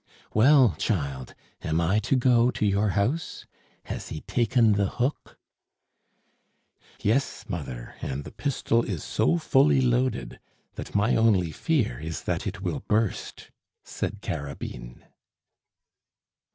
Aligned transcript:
"Well, 0.33 0.73
child, 0.79 1.35
am 1.61 1.79
I 1.79 1.99
to 2.09 2.15
go 2.15 2.49
to 2.49 2.65
your 2.65 2.89
house? 2.97 3.45
Has 3.83 4.09
he 4.09 4.21
taken 4.21 4.71
the 4.71 4.87
hook?" 4.97 5.37
"Yes, 7.03 7.45
mother; 7.47 7.93
and 8.01 8.23
the 8.23 8.31
pistol 8.31 8.81
is 8.81 9.03
so 9.03 9.37
fully 9.37 9.79
loaded, 9.79 10.39
that 10.73 10.95
my 10.95 11.15
only 11.15 11.51
fear 11.51 11.99
is 11.99 12.23
that 12.23 12.47
it 12.47 12.61
will 12.63 12.79
burst," 12.87 13.51
said 13.83 14.21
Carabine. 14.21 15.05